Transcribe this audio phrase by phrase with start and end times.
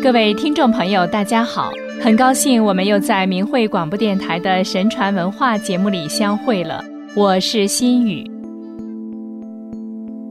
[0.00, 1.72] 各位听众朋友，大家好！
[2.00, 6.82] 很高兴我们又在明慧广播电台的神传文化节目里相会了。
[7.16, 8.24] 我是心雨。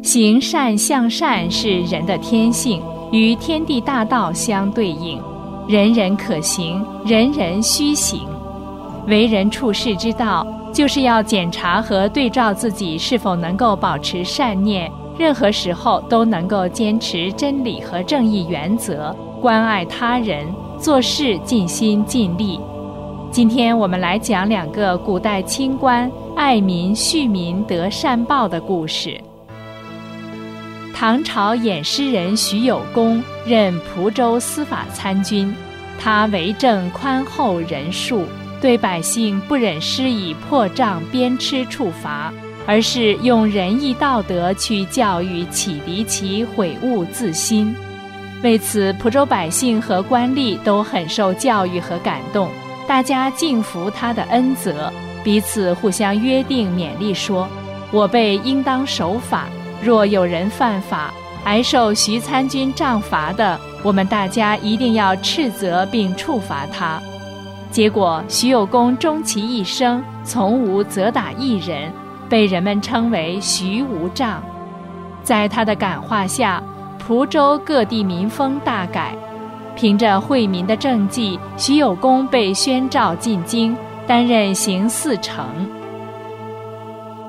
[0.02, 5.22] 行善向善是人的天性，与天地大道相对应，
[5.68, 8.22] 人人可行，人人须行。
[9.08, 14.90] 为人处世之道，就是要检查和对照自己是否能够保持善念，
[15.20, 19.14] 任何时候都能够坚持真理和正义原则。
[19.38, 20.48] 关爱他人，
[20.80, 22.60] 做事尽心尽力。
[23.32, 29.20] 今天我们来讲两个古代清官爱民恤民得善报的故事。
[30.94, 35.54] 唐朝偃师人徐有功任蒲州司法参军，
[36.00, 38.24] 他为政宽厚仁恕，
[38.60, 42.34] 对百姓不忍施以破杖鞭笞处罚，
[42.66, 47.76] 而是用仁义道德去教育启迪其悔悟自新。
[48.44, 52.48] 为此，蒲州百姓和官吏都很受教育和感动，
[52.88, 57.48] 大家敬服他的恩泽，彼此互相约定勉励说
[57.92, 59.48] ：“我辈应当守法，
[59.82, 61.12] 若有人犯法，
[61.46, 67.02] 挨受徐参军杖罚的，我们大家一定要斥责并处罚他。”
[67.72, 71.92] 结果，徐有功终其一生从无责打一人，
[72.30, 74.44] 被人们称为“徐无杖”。
[75.24, 76.62] 在他的感化下。
[77.08, 79.16] 滁州各地民风大改，
[79.78, 83.74] 凭着惠民的政绩，徐有功被宣召进京，
[84.06, 85.48] 担任行四丞。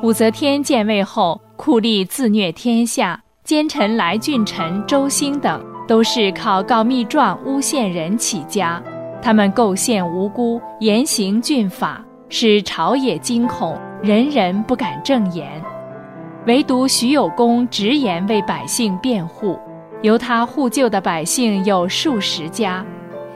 [0.02, 8.82] 武则天建位后，酷吏自虐天下，奸臣来俊臣、周兴等都是靠告密状诬陷人起家，
[9.22, 15.48] 他们构陷无辜，严刑峻法，使朝野惊恐，人人不敢正言。
[16.46, 19.56] 唯独徐有功直言为百姓辩护。
[20.02, 22.84] 由他护救的百姓有数十家。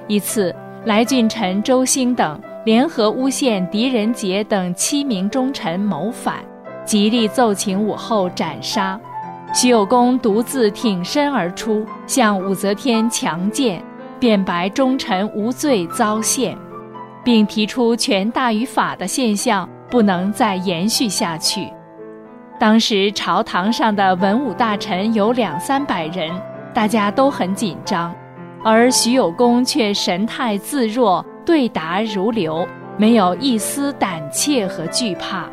[0.07, 6.37] 一次，来俊臣、周兴等联合诬陷狄仁杰等七名忠臣谋反，
[6.85, 8.99] 极力奏请武后斩杀。
[9.53, 13.83] 徐有功独自挺身而出，向武则天强谏，
[14.19, 16.57] 辩白忠臣无罪遭陷，
[17.25, 21.69] 并提出权大于法的现象不能再延续下去。
[22.59, 26.31] 当时朝堂上的文武大臣有两三百人。
[26.75, 28.15] 大家都很紧张，
[28.65, 32.67] 而徐有功却神态自若，对答如流，
[32.97, 35.45] 没有一丝胆怯和惧怕。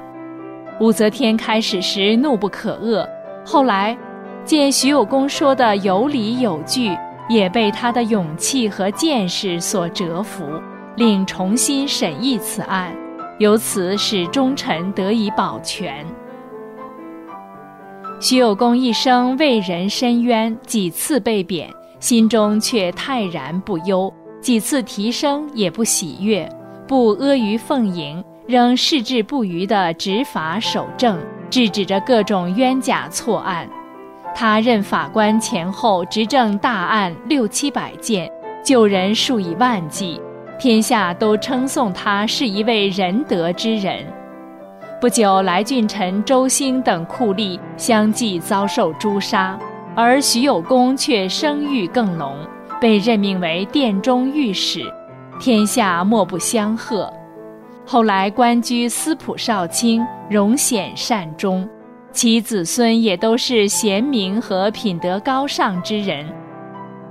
[0.79, 3.05] 武则天开始时怒不可遏，
[3.45, 3.97] 后来
[4.45, 6.97] 见徐有功说的有理有据，
[7.27, 10.45] 也被他的勇气和见识所折服，
[10.95, 12.93] 令重新审议此案，
[13.39, 16.05] 由此使忠臣得以保全。
[18.21, 21.69] 徐有功一生为人伸冤，几次被贬，
[22.01, 26.47] 心中却泰然不忧；几次提升也不喜悦，
[26.85, 31.17] 不阿谀奉迎，仍矢志不渝地执法守正，
[31.49, 33.65] 制止着各种冤假错案。
[34.35, 38.29] 他任法官前后执政大案六七百件，
[38.61, 40.19] 救人数以万计，
[40.59, 44.05] 天下都称颂他是一位仁德之人。
[44.99, 49.57] 不久，来俊臣、周兴等酷吏相继遭受诛杀，
[49.95, 52.35] 而徐有功却声誉更隆，
[52.81, 54.81] 被任命为殿中御史，
[55.39, 57.09] 天下莫不相贺。
[57.85, 61.65] 后来官居司仆少卿，荣显善终，
[62.11, 66.25] 其子孙也都是贤明和品德高尚之人。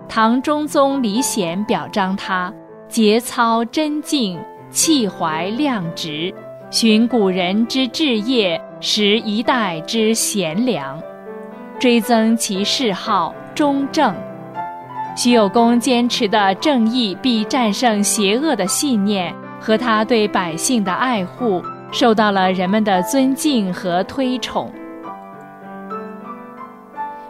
[0.06, 2.52] 唐中宗李显表彰他
[2.86, 4.38] 节操真敬，
[4.68, 6.34] 气怀亮直。
[6.70, 11.02] 寻古人之志业，识一代之贤良，
[11.80, 14.14] 追增其谥号忠正。
[15.16, 24.70] 徐有功坚持的正义必战胜邪恶的信念，和他对百姓的爱护，受到了人们的尊敬和推崇。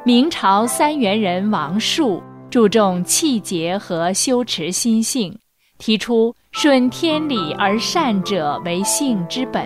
[0.05, 2.21] 明朝三元人王树
[2.51, 5.39] 注重气节和修持心性，
[5.79, 6.35] 提出。
[6.61, 9.65] 顺天理而善者为性之本。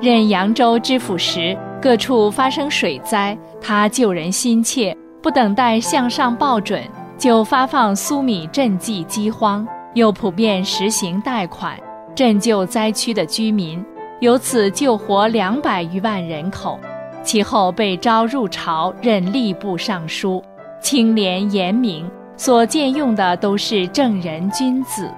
[0.00, 6.80] 任扬州知府时，各处发生水灾，他救人心切，不等待向上报准，
[7.18, 11.76] 就发放粟米赈济饥荒，又普遍实行贷款，
[12.14, 13.84] 赈救灾区的居民，
[14.20, 16.78] 由此救活两百余万人口。
[17.24, 20.40] 其后被招入朝，任吏部尚书，
[20.80, 25.10] 清廉严明，所见用的都是正人君子。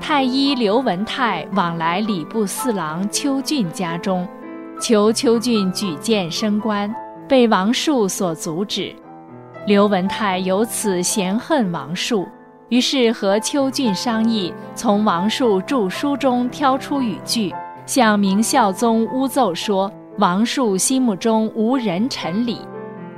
[0.00, 4.26] 太医刘文泰往来礼部侍郎邱俊家中，
[4.80, 6.92] 求邱俊举荐升官，
[7.28, 8.92] 被王树所阻止。
[9.66, 12.26] 刘文泰由此嫌恨王树，
[12.70, 17.54] 于是和邱俊商议，从王树著书中挑出语句，
[17.84, 22.58] 向明孝宗诬奏说王树心目中无人臣礼。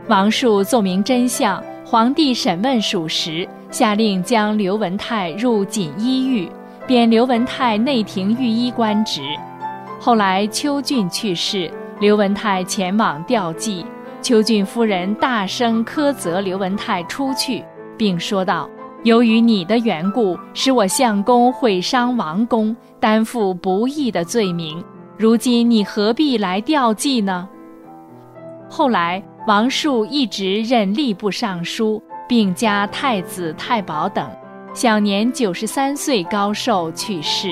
[0.09, 6.51] 王树奏明真相，皇帝审问属实，下令将刘文泰入锦衣狱，
[6.93, 9.23] 贬刘文泰内廷御医官职。
[9.99, 13.83] 后来邱俊去世，刘文泰前往吊祭。
[14.21, 17.65] 邱俊夫人大声苛责刘文泰出去，
[17.97, 18.69] 并说道
[19.05, 24.85] ：“由于你的缘故，使我相公毁伤王公，担负不义的罪名。
[25.17, 27.49] 如今你何必来吊祭呢？”
[28.69, 34.31] 后来，王树一直任吏部尚书，并加太子太保等，
[34.75, 37.49] 享年九十三岁高寿去世。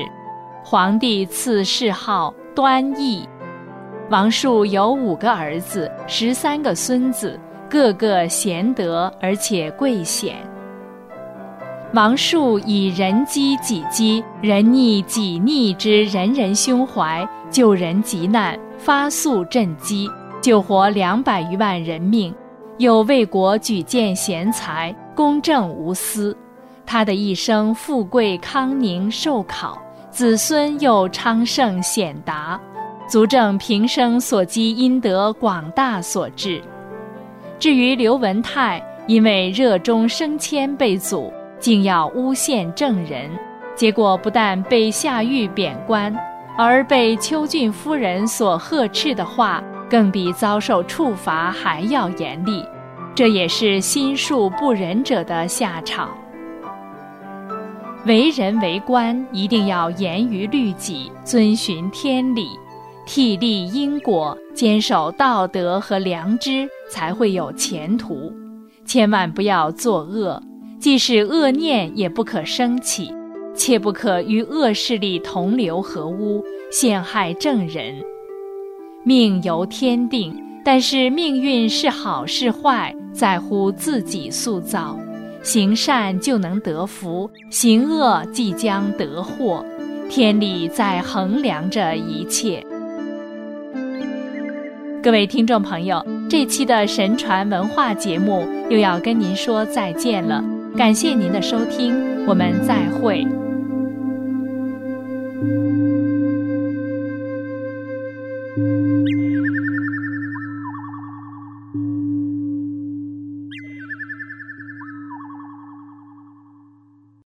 [0.65, 3.29] 皇帝赐谥号端义。
[4.09, 7.39] 王树有五个儿子，十三个孙子，
[7.69, 10.37] 个个贤德而且贵显。
[11.93, 20.09] 王树以人饥己饥，人逆己逆之人人胸怀，救人急难，发粟赈饥，
[20.41, 22.35] 救活两百余万人命，
[22.79, 26.35] 又为国举荐贤才，公正无私。
[26.93, 32.61] 他的一生富贵康宁寿考，子孙又昌盛显达。
[33.07, 36.61] 足证平生所积阴德广大所致。
[37.61, 43.31] 至于刘文泰，因为热衷升迁被阻，竟要诬陷证人，
[43.77, 46.13] 结果不但被下狱贬官，
[46.59, 52.65] 而被邱俊夫人所呵斥的话，更比遭受处罚还要严厉。
[53.15, 56.11] 这也是心术不仁者的下场。
[58.07, 62.49] 为人为官，一定要严于律己，遵循天理。
[63.07, 68.33] 替立因果，坚守道德和良知，才会有前途。
[68.87, 70.43] 千万不要作恶，
[70.79, 73.13] 即使恶念也不可生起，
[73.55, 76.43] 切不可与恶势力同流合污，
[76.73, 77.95] 陷害正人。
[79.05, 84.97] 命由天定，但是命运是好是坏，在乎自己塑造。
[85.43, 89.65] 行善就能得福，行恶即将得祸。
[90.09, 92.65] 天理在衡量着一切。
[95.03, 100.45] 各位听众朋友，这期的神传文化节目又要跟您说再见了，
[100.77, 101.95] 感谢您的收听，
[102.27, 103.27] 我们再会。